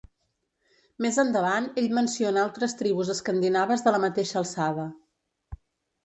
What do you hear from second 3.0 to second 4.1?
escandinaves de la